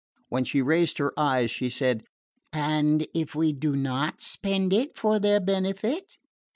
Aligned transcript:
When 0.29 0.45
she 0.45 0.63
raised 0.63 0.97
her 0.97 1.13
eyes 1.15 1.51
she 1.51 1.69
said: 1.69 2.05
"And 2.51 3.05
if 3.13 3.35
we 3.35 3.53
do 3.53 3.75
not 3.75 4.19
spend 4.19 4.73
it 4.73 4.97
for 4.97 5.19
their 5.19 5.39
benefit 5.39 6.17